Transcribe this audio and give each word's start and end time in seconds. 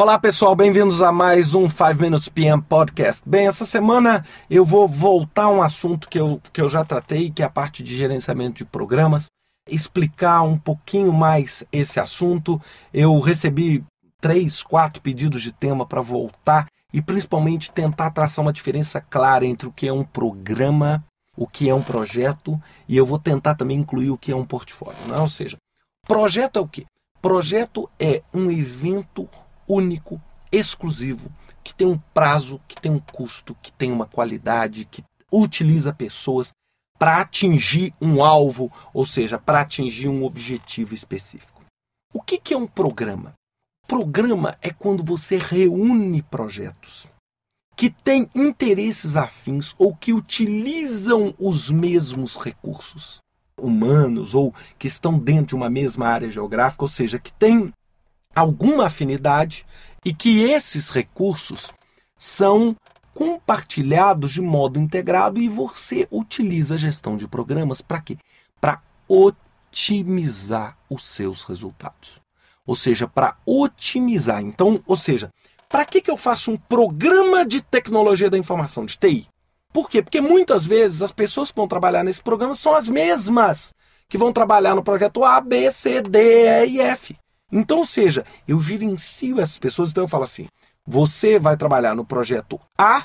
Olá 0.00 0.16
pessoal, 0.16 0.54
bem-vindos 0.54 1.02
a 1.02 1.10
mais 1.10 1.56
um 1.56 1.68
5 1.68 2.00
Minutes 2.00 2.28
PM 2.28 2.62
Podcast. 2.62 3.20
Bem, 3.26 3.48
essa 3.48 3.64
semana 3.64 4.24
eu 4.48 4.64
vou 4.64 4.86
voltar 4.86 5.46
a 5.46 5.48
um 5.48 5.60
assunto 5.60 6.08
que 6.08 6.20
eu, 6.20 6.40
que 6.52 6.60
eu 6.60 6.68
já 6.68 6.84
tratei, 6.84 7.32
que 7.32 7.42
é 7.42 7.46
a 7.46 7.50
parte 7.50 7.82
de 7.82 7.96
gerenciamento 7.96 8.58
de 8.58 8.64
programas, 8.64 9.28
explicar 9.68 10.42
um 10.42 10.56
pouquinho 10.56 11.12
mais 11.12 11.64
esse 11.72 11.98
assunto. 11.98 12.60
Eu 12.94 13.18
recebi 13.18 13.84
três, 14.20 14.62
quatro 14.62 15.02
pedidos 15.02 15.42
de 15.42 15.50
tema 15.50 15.84
para 15.84 16.00
voltar 16.00 16.68
e 16.94 17.02
principalmente 17.02 17.72
tentar 17.72 18.12
traçar 18.12 18.44
uma 18.44 18.52
diferença 18.52 19.00
clara 19.00 19.44
entre 19.44 19.66
o 19.66 19.72
que 19.72 19.88
é 19.88 19.92
um 19.92 20.04
programa, 20.04 21.04
o 21.36 21.44
que 21.44 21.68
é 21.68 21.74
um 21.74 21.82
projeto 21.82 22.56
e 22.88 22.96
eu 22.96 23.04
vou 23.04 23.18
tentar 23.18 23.56
também 23.56 23.78
incluir 23.78 24.10
o 24.10 24.16
que 24.16 24.30
é 24.30 24.36
um 24.36 24.46
portfólio. 24.46 25.08
Né? 25.08 25.18
Ou 25.18 25.28
seja, 25.28 25.56
projeto 26.06 26.56
é 26.56 26.62
o 26.62 26.68
quê? 26.68 26.86
Projeto 27.20 27.90
é 27.98 28.22
um 28.32 28.48
evento 28.48 29.28
único, 29.68 30.20
exclusivo, 30.50 31.30
que 31.62 31.74
tem 31.74 31.86
um 31.86 31.98
prazo, 32.14 32.60
que 32.66 32.80
tem 32.80 32.90
um 32.90 32.98
custo, 32.98 33.56
que 33.62 33.70
tem 33.72 33.92
uma 33.92 34.06
qualidade, 34.06 34.86
que 34.86 35.04
utiliza 35.30 35.92
pessoas 35.92 36.50
para 36.98 37.20
atingir 37.20 37.94
um 38.00 38.24
alvo, 38.24 38.72
ou 38.92 39.06
seja, 39.06 39.38
para 39.38 39.60
atingir 39.60 40.08
um 40.08 40.24
objetivo 40.24 40.94
específico. 40.94 41.62
O 42.12 42.20
que, 42.20 42.38
que 42.38 42.54
é 42.54 42.56
um 42.56 42.66
programa? 42.66 43.34
Programa 43.86 44.56
é 44.60 44.70
quando 44.70 45.04
você 45.04 45.38
reúne 45.38 46.22
projetos 46.22 47.06
que 47.76 47.90
têm 47.90 48.28
interesses 48.34 49.14
afins 49.14 49.74
ou 49.78 49.94
que 49.94 50.12
utilizam 50.12 51.32
os 51.38 51.70
mesmos 51.70 52.36
recursos 52.36 53.18
humanos 53.60 54.34
ou 54.34 54.52
que 54.78 54.88
estão 54.88 55.18
dentro 55.18 55.46
de 55.46 55.54
uma 55.54 55.70
mesma 55.70 56.06
área 56.06 56.28
geográfica, 56.28 56.84
ou 56.84 56.88
seja, 56.88 57.18
que 57.18 57.32
têm 57.32 57.72
alguma 58.34 58.86
afinidade 58.86 59.66
e 60.04 60.12
que 60.12 60.42
esses 60.42 60.90
recursos 60.90 61.72
são 62.16 62.76
compartilhados 63.14 64.32
de 64.32 64.40
modo 64.40 64.78
integrado 64.78 65.40
e 65.40 65.48
você 65.48 66.06
utiliza 66.10 66.76
a 66.76 66.78
gestão 66.78 67.16
de 67.16 67.26
programas 67.26 67.80
para 67.80 68.00
quê? 68.00 68.16
Para 68.60 68.80
otimizar 69.08 70.76
os 70.88 71.06
seus 71.06 71.42
resultados. 71.42 72.20
Ou 72.64 72.76
seja, 72.76 73.08
para 73.08 73.36
otimizar. 73.44 74.40
Então, 74.40 74.80
ou 74.86 74.96
seja, 74.96 75.30
para 75.68 75.84
que, 75.84 76.00
que 76.00 76.10
eu 76.10 76.16
faço 76.16 76.50
um 76.50 76.56
programa 76.56 77.44
de 77.44 77.60
tecnologia 77.60 78.30
da 78.30 78.38
informação, 78.38 78.86
de 78.86 78.96
TI? 78.96 79.26
Por 79.72 79.90
quê? 79.90 80.02
Porque 80.02 80.20
muitas 80.20 80.64
vezes 80.64 81.02
as 81.02 81.12
pessoas 81.12 81.50
que 81.50 81.56
vão 81.56 81.68
trabalhar 81.68 82.02
nesse 82.04 82.22
programa 82.22 82.54
são 82.54 82.74
as 82.74 82.88
mesmas 82.88 83.74
que 84.08 84.16
vão 84.16 84.32
trabalhar 84.32 84.74
no 84.74 84.82
projeto 84.82 85.24
A, 85.24 85.40
B, 85.40 85.70
C, 85.70 86.00
D, 86.00 86.64
E 86.64 86.76
e 86.76 86.80
F. 86.80 87.16
Então, 87.50 87.78
ou 87.78 87.84
seja, 87.84 88.24
eu 88.46 88.60
gerencio 88.60 89.40
essas 89.40 89.58
pessoas, 89.58 89.90
então 89.90 90.04
eu 90.04 90.08
falo 90.08 90.24
assim: 90.24 90.46
você 90.86 91.38
vai 91.38 91.56
trabalhar 91.56 91.94
no 91.94 92.04
projeto 92.04 92.58
A 92.76 93.04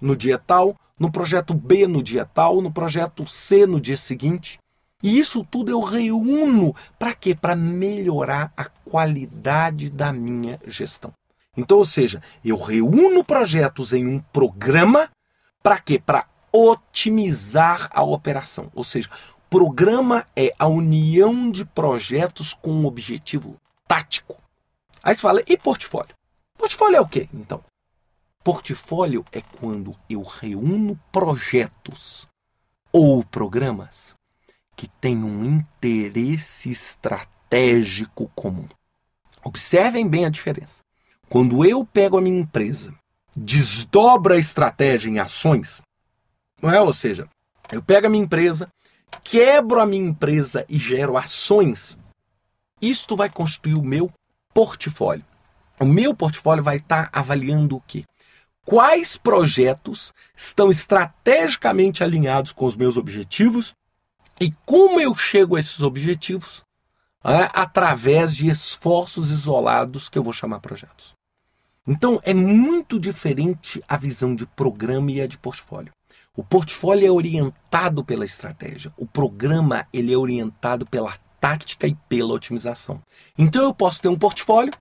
no 0.00 0.14
dia 0.14 0.38
tal, 0.38 0.76
no 0.98 1.10
projeto 1.10 1.54
B 1.54 1.86
no 1.86 2.02
dia 2.02 2.24
tal, 2.24 2.60
no 2.60 2.70
projeto 2.70 3.26
C 3.26 3.66
no 3.66 3.80
dia 3.80 3.96
seguinte. 3.96 4.58
E 5.02 5.18
isso 5.18 5.46
tudo 5.48 5.70
eu 5.70 5.80
reúno 5.80 6.74
para 6.98 7.14
quê? 7.14 7.34
Para 7.34 7.54
melhorar 7.54 8.52
a 8.56 8.64
qualidade 8.64 9.90
da 9.90 10.12
minha 10.12 10.58
gestão. 10.66 11.12
Então, 11.56 11.78
ou 11.78 11.84
seja, 11.84 12.20
eu 12.44 12.56
reúno 12.56 13.24
projetos 13.24 13.92
em 13.92 14.06
um 14.06 14.20
programa 14.20 15.08
para 15.62 15.78
quê? 15.78 16.00
Para 16.04 16.26
otimizar 16.52 17.88
a 17.92 18.02
operação. 18.02 18.70
Ou 18.74 18.82
seja, 18.82 19.08
programa 19.48 20.26
é 20.34 20.52
a 20.58 20.66
união 20.66 21.50
de 21.50 21.64
projetos 21.64 22.52
com 22.54 22.70
um 22.70 22.86
objetivo 22.86 23.56
tático. 23.88 24.36
Aí 25.02 25.14
você 25.14 25.22
fala, 25.22 25.42
e 25.46 25.56
portfólio? 25.56 26.14
Portfólio 26.56 26.96
é 26.96 27.00
o 27.00 27.08
quê, 27.08 27.28
então? 27.32 27.64
Portfólio 28.44 29.24
é 29.32 29.40
quando 29.40 29.96
eu 30.08 30.22
reúno 30.22 31.00
projetos 31.10 32.28
ou 32.92 33.24
programas 33.24 34.14
que 34.76 34.86
têm 34.86 35.24
um 35.24 35.44
interesse 35.44 36.70
estratégico 36.70 38.30
comum. 38.34 38.68
Observem 39.42 40.08
bem 40.08 40.24
a 40.24 40.30
diferença. 40.30 40.82
Quando 41.28 41.64
eu 41.64 41.84
pego 41.84 42.18
a 42.18 42.20
minha 42.20 42.40
empresa, 42.40 42.94
desdobro 43.36 44.34
a 44.34 44.38
estratégia 44.38 45.10
em 45.10 45.18
ações, 45.18 45.82
não 46.60 46.70
é? 46.70 46.80
Ou 46.80 46.94
seja, 46.94 47.28
eu 47.70 47.82
pego 47.82 48.06
a 48.06 48.10
minha 48.10 48.24
empresa, 48.24 48.68
quebro 49.22 49.80
a 49.80 49.86
minha 49.86 50.08
empresa 50.08 50.64
e 50.68 50.76
gero 50.76 51.16
ações 51.16 51.96
isto 52.80 53.16
vai 53.16 53.28
constituir 53.28 53.74
o 53.74 53.82
meu 53.82 54.12
portfólio. 54.54 55.24
O 55.80 55.84
meu 55.84 56.14
portfólio 56.14 56.62
vai 56.62 56.76
estar 56.76 57.08
avaliando 57.12 57.76
o 57.76 57.80
quê? 57.80 58.04
Quais 58.64 59.16
projetos 59.16 60.12
estão 60.36 60.70
estrategicamente 60.70 62.02
alinhados 62.02 62.52
com 62.52 62.66
os 62.66 62.76
meus 62.76 62.96
objetivos 62.96 63.72
e 64.40 64.52
como 64.66 65.00
eu 65.00 65.14
chego 65.14 65.56
a 65.56 65.60
esses 65.60 65.80
objetivos 65.80 66.62
através 67.22 68.34
de 68.34 68.48
esforços 68.48 69.30
isolados 69.30 70.08
que 70.08 70.18
eu 70.18 70.22
vou 70.22 70.32
chamar 70.32 70.60
projetos. 70.60 71.14
Então 71.86 72.20
é 72.22 72.32
muito 72.32 72.98
diferente 72.98 73.82
a 73.88 73.96
visão 73.96 74.34
de 74.34 74.46
programa 74.46 75.10
e 75.10 75.20
a 75.20 75.26
de 75.26 75.38
portfólio. 75.38 75.92
O 76.36 76.44
portfólio 76.44 77.06
é 77.06 77.10
orientado 77.10 78.04
pela 78.04 78.24
estratégia, 78.24 78.92
o 78.96 79.06
programa 79.06 79.86
ele 79.92 80.12
é 80.12 80.16
orientado 80.16 80.86
pela 80.86 81.10
tática 81.40 81.86
e 81.86 81.94
pela 82.08 82.34
otimização. 82.34 83.02
Então 83.36 83.62
eu 83.62 83.74
posso 83.74 84.00
ter 84.00 84.08
um 84.08 84.18
portfólio 84.18 84.72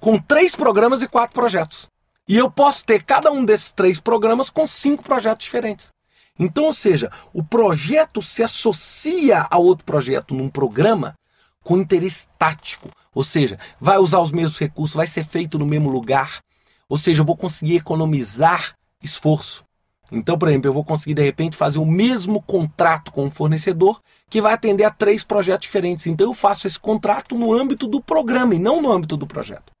com 0.00 0.18
três 0.18 0.54
programas 0.54 1.02
e 1.02 1.08
quatro 1.08 1.34
projetos. 1.34 1.88
E 2.26 2.36
eu 2.36 2.50
posso 2.50 2.84
ter 2.84 3.02
cada 3.02 3.30
um 3.30 3.44
desses 3.44 3.70
três 3.72 4.00
programas 4.00 4.48
com 4.48 4.66
cinco 4.66 5.02
projetos 5.02 5.44
diferentes. 5.44 5.92
Então, 6.38 6.64
ou 6.64 6.72
seja, 6.72 7.12
o 7.32 7.44
projeto 7.44 8.20
se 8.20 8.42
associa 8.42 9.46
a 9.48 9.58
outro 9.58 9.84
projeto 9.84 10.34
num 10.34 10.48
programa 10.48 11.14
com 11.62 11.78
interesse 11.78 12.26
tático. 12.38 12.90
Ou 13.14 13.22
seja, 13.22 13.58
vai 13.80 13.98
usar 13.98 14.20
os 14.20 14.32
mesmos 14.32 14.58
recursos, 14.58 14.96
vai 14.96 15.06
ser 15.06 15.24
feito 15.24 15.58
no 15.58 15.66
mesmo 15.66 15.88
lugar. 15.90 16.40
Ou 16.88 16.98
seja, 16.98 17.20
eu 17.20 17.26
vou 17.26 17.36
conseguir 17.36 17.76
economizar 17.76 18.74
esforço. 19.02 19.64
Então, 20.12 20.38
por 20.38 20.48
exemplo, 20.48 20.68
eu 20.68 20.72
vou 20.72 20.84
conseguir 20.84 21.14
de 21.14 21.22
repente 21.22 21.56
fazer 21.56 21.78
o 21.78 21.86
mesmo 21.86 22.40
contrato 22.42 23.10
com 23.10 23.24
um 23.24 23.30
fornecedor 23.30 24.00
que 24.28 24.40
vai 24.40 24.52
atender 24.52 24.84
a 24.84 24.90
três 24.90 25.24
projetos 25.24 25.66
diferentes. 25.66 26.06
Então, 26.06 26.26
eu 26.26 26.34
faço 26.34 26.66
esse 26.66 26.78
contrato 26.78 27.36
no 27.36 27.52
âmbito 27.52 27.86
do 27.86 28.00
programa 28.00 28.54
e 28.54 28.58
não 28.58 28.82
no 28.82 28.92
âmbito 28.92 29.16
do 29.16 29.26
projeto. 29.26 29.72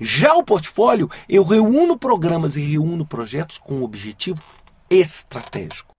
Já 0.00 0.34
o 0.34 0.42
portfólio, 0.42 1.08
eu 1.28 1.44
reúno 1.44 1.96
programas 1.96 2.56
e 2.56 2.60
reúno 2.60 3.06
projetos 3.06 3.58
com 3.58 3.76
um 3.76 3.82
objetivo 3.82 4.42
estratégico. 4.90 5.92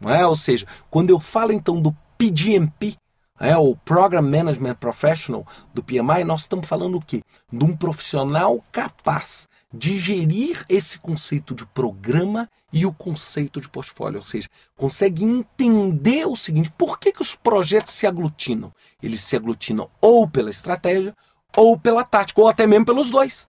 Não 0.00 0.10
é? 0.10 0.26
Ou 0.26 0.34
seja, 0.34 0.66
quando 0.90 1.10
eu 1.10 1.20
falo 1.20 1.52
então 1.52 1.80
do 1.80 1.94
PGMP, 2.16 2.96
é, 3.42 3.56
o 3.56 3.74
Program 3.74 4.22
Management 4.22 4.76
Professional 4.76 5.44
do 5.74 5.82
PMI, 5.82 6.22
nós 6.24 6.42
estamos 6.42 6.68
falando 6.68 6.96
o 6.96 7.00
quê? 7.00 7.22
De 7.52 7.64
um 7.64 7.76
profissional 7.76 8.64
capaz 8.70 9.48
de 9.74 9.98
gerir 9.98 10.64
esse 10.68 10.96
conceito 10.96 11.52
de 11.52 11.66
programa 11.66 12.48
e 12.72 12.86
o 12.86 12.92
conceito 12.92 13.60
de 13.60 13.68
portfólio, 13.68 14.18
ou 14.18 14.22
seja, 14.22 14.48
consegue 14.76 15.24
entender 15.24 16.24
o 16.24 16.36
seguinte: 16.36 16.72
por 16.78 17.00
que, 17.00 17.10
que 17.10 17.20
os 17.20 17.34
projetos 17.34 17.94
se 17.94 18.06
aglutinam? 18.06 18.72
Eles 19.02 19.20
se 19.20 19.34
aglutinam 19.34 19.90
ou 20.00 20.28
pela 20.28 20.48
estratégia, 20.48 21.12
ou 21.56 21.76
pela 21.76 22.04
tática, 22.04 22.40
ou 22.40 22.48
até 22.48 22.64
mesmo 22.64 22.86
pelos 22.86 23.10
dois. 23.10 23.48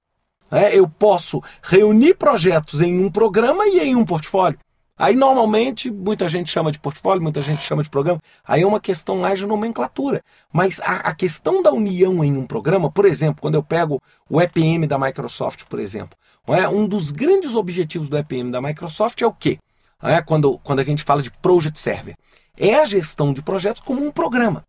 É, 0.49 0.77
eu 0.77 0.89
posso 0.89 1.41
reunir 1.61 2.15
projetos 2.15 2.81
em 2.81 2.99
um 2.99 3.11
programa 3.11 3.67
e 3.67 3.79
em 3.79 3.95
um 3.95 4.03
portfólio. 4.03 4.57
Aí 4.97 5.15
normalmente 5.15 5.89
muita 5.89 6.29
gente 6.29 6.51
chama 6.51 6.71
de 6.71 6.79
portfólio, 6.79 7.21
muita 7.21 7.41
gente 7.41 7.61
chama 7.61 7.81
de 7.81 7.89
programa. 7.89 8.19
Aí 8.43 8.61
é 8.61 8.67
uma 8.67 8.79
questão 8.79 9.17
mais 9.17 9.39
de 9.39 9.45
nomenclatura. 9.45 10.23
Mas 10.51 10.79
a, 10.81 10.97
a, 10.97 11.15
questão 11.15 11.63
da 11.63 11.71
união 11.71 12.23
em 12.23 12.37
um 12.37 12.45
programa, 12.45 12.91
por 12.91 13.05
exemplo, 13.05 13.41
quando 13.41 13.55
eu 13.55 13.63
pego 13.63 14.01
o 14.29 14.39
EPM 14.39 14.85
da 14.85 14.99
Microsoft, 14.99 15.63
por 15.65 15.79
exemplo, 15.79 16.17
é? 16.47 16.67
um 16.67 16.87
dos 16.87 17.11
grandes 17.11 17.55
objetivos 17.55 18.07
do 18.07 18.17
EPM 18.17 18.51
da 18.51 18.61
Microsoft 18.61 19.19
é 19.21 19.25
o 19.25 19.33
quê? 19.33 19.57
É? 20.01 20.21
Quando, 20.21 20.59
quando 20.59 20.79
a 20.79 20.83
gente 20.83 21.03
fala 21.03 21.21
de 21.21 21.31
Project 21.31 21.79
Server. 21.79 22.15
É 22.55 22.75
a 22.75 22.85
gestão 22.85 23.33
de 23.33 23.41
projetos 23.41 23.81
como 23.81 24.05
um 24.05 24.11
programa. 24.11 24.63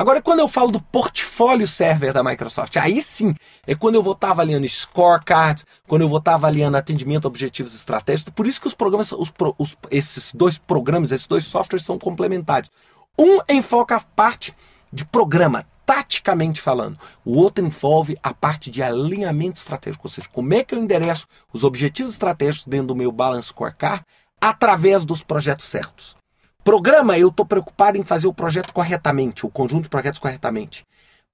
Agora, 0.00 0.22
quando 0.22 0.38
eu 0.38 0.48
falo 0.48 0.72
do 0.72 0.80
portfólio 0.80 1.68
server 1.68 2.10
da 2.14 2.24
Microsoft, 2.24 2.74
aí 2.78 3.02
sim 3.02 3.34
é 3.66 3.74
quando 3.74 3.96
eu 3.96 4.02
vou 4.02 4.14
estar 4.14 4.30
avaliando 4.30 4.66
scorecards, 4.66 5.66
quando 5.86 6.00
eu 6.00 6.08
vou 6.08 6.16
estar 6.16 6.36
avaliando 6.36 6.78
atendimento 6.78 7.26
a 7.26 7.28
objetivos 7.28 7.74
estratégicos. 7.74 8.32
Por 8.32 8.46
isso 8.46 8.58
que 8.58 8.66
os 8.66 8.72
programas, 8.72 9.12
os, 9.12 9.30
os, 9.58 9.76
esses 9.90 10.32
dois 10.32 10.56
programas, 10.56 11.12
esses 11.12 11.26
dois 11.26 11.44
softwares 11.44 11.84
são 11.84 11.98
complementares. 11.98 12.70
Um 13.18 13.40
enfoca 13.46 13.96
a 13.96 14.00
parte 14.00 14.56
de 14.90 15.04
programa, 15.04 15.66
taticamente 15.84 16.62
falando. 16.62 16.98
O 17.22 17.36
outro 17.36 17.62
envolve 17.62 18.16
a 18.22 18.32
parte 18.32 18.70
de 18.70 18.82
alinhamento 18.82 19.58
estratégico, 19.58 20.08
ou 20.08 20.10
seja, 20.10 20.28
como 20.32 20.54
é 20.54 20.64
que 20.64 20.74
eu 20.74 20.78
endereço 20.78 21.26
os 21.52 21.62
objetivos 21.62 22.12
estratégicos 22.12 22.66
dentro 22.66 22.86
do 22.86 22.96
meu 22.96 23.12
balance 23.12 23.48
scorecard 23.48 24.02
através 24.40 25.04
dos 25.04 25.22
projetos 25.22 25.66
certos. 25.66 26.16
Programa, 26.62 27.18
eu 27.18 27.28
estou 27.28 27.46
preocupado 27.46 27.96
em 27.96 28.04
fazer 28.04 28.26
o 28.26 28.34
projeto 28.34 28.72
corretamente, 28.72 29.46
o 29.46 29.50
conjunto 29.50 29.84
de 29.84 29.88
projetos 29.88 30.18
corretamente. 30.18 30.84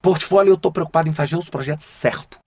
Portfólio, 0.01 0.51
eu 0.51 0.55
estou 0.55 0.71
preocupado 0.71 1.09
em 1.09 1.13
fazer 1.13 1.35
os 1.35 1.49
projetos 1.49 1.85
certo. 1.85 2.39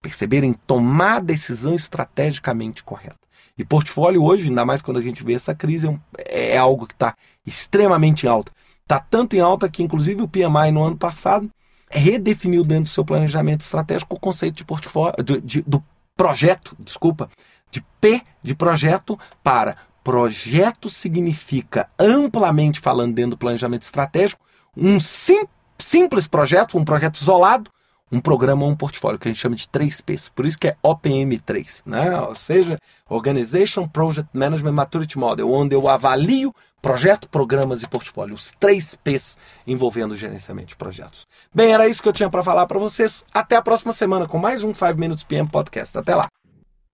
perceberem 0.00 0.52
tomar 0.52 1.16
a 1.16 1.20
decisão 1.20 1.74
estrategicamente 1.74 2.82
correta. 2.82 3.16
E 3.56 3.64
portfólio 3.64 4.22
hoje, 4.22 4.48
ainda 4.48 4.64
mais 4.64 4.82
quando 4.82 4.98
a 4.98 5.02
gente 5.02 5.22
vê 5.22 5.34
essa 5.34 5.54
crise, 5.54 5.88
é, 6.18 6.54
é 6.54 6.58
algo 6.58 6.86
que 6.86 6.94
está 6.94 7.14
extremamente 7.46 8.26
alto. 8.26 8.52
Está 8.82 8.98
tanto 8.98 9.36
em 9.36 9.40
alta 9.40 9.68
que, 9.68 9.82
inclusive, 9.82 10.22
o 10.22 10.28
PMI 10.28 10.70
no 10.72 10.84
ano 10.84 10.96
passado 10.96 11.50
redefiniu 11.90 12.64
dentro 12.64 12.84
do 12.84 12.94
seu 12.94 13.04
planejamento 13.04 13.60
estratégico 13.60 14.16
o 14.16 14.20
conceito 14.20 14.56
de 14.56 14.64
portfólio, 14.64 15.22
de, 15.22 15.40
de, 15.40 15.62
do 15.62 15.82
projeto, 16.16 16.76
desculpa, 16.78 17.28
de 17.70 17.84
P 18.00 18.22
de 18.42 18.54
projeto 18.54 19.18
para 19.42 19.76
projeto 20.02 20.88
significa, 20.88 21.88
amplamente 21.98 22.80
falando 22.80 23.14
dentro 23.14 23.32
do 23.32 23.38
planejamento 23.38 23.82
estratégico, 23.82 24.42
um 24.76 25.00
sim, 25.00 25.44
simples 25.78 26.26
projeto, 26.26 26.78
um 26.78 26.84
projeto 26.84 27.16
isolado, 27.16 27.70
um 28.10 28.20
programa 28.20 28.64
ou 28.64 28.70
um 28.70 28.76
portfólio, 28.76 29.18
que 29.18 29.26
a 29.26 29.30
gente 29.30 29.40
chama 29.40 29.56
de 29.56 29.66
3Ps. 29.66 30.30
Por 30.34 30.44
isso 30.44 30.58
que 30.58 30.68
é 30.68 30.76
OPM3, 30.84 31.82
né? 31.86 32.20
ou 32.20 32.34
seja, 32.34 32.76
Organization 33.08 33.88
Project 33.88 34.28
Management 34.34 34.72
Maturity 34.72 35.18
Model, 35.18 35.50
onde 35.50 35.74
eu 35.74 35.88
avalio 35.88 36.54
projeto, 36.82 37.28
programas 37.28 37.82
e 37.82 37.88
portfólio, 37.88 38.34
os 38.34 38.52
3Ps 38.60 39.38
envolvendo 39.66 40.12
o 40.12 40.16
gerenciamento 40.16 40.68
de 40.68 40.76
projetos. 40.76 41.26
Bem, 41.54 41.72
era 41.72 41.88
isso 41.88 42.02
que 42.02 42.08
eu 42.08 42.12
tinha 42.12 42.28
para 42.28 42.42
falar 42.42 42.66
para 42.66 42.78
vocês. 42.78 43.24
Até 43.32 43.56
a 43.56 43.62
próxima 43.62 43.92
semana 43.94 44.28
com 44.28 44.36
mais 44.36 44.62
um 44.62 44.74
5 44.74 44.98
Minutes 44.98 45.24
PM 45.24 45.48
Podcast. 45.48 45.96
Até 45.96 46.14
lá! 46.14 46.41